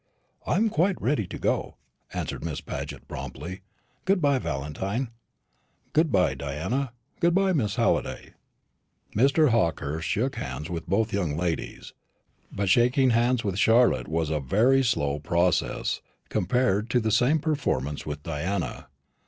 [0.47, 1.75] "I am quite ready to go,"
[2.11, 3.61] answered Miss Paget promptly.
[4.05, 5.11] "Good bye, Valentine."
[5.93, 8.33] "Good bye, Diana; good bye, Miss Halliday."
[9.15, 9.49] Mr.
[9.49, 11.93] Hawkehurst shook hands with both young ladies;
[12.51, 18.03] but shaking hands with Charlotte was a very slow process compared to the same performance
[18.03, 18.87] with Diana.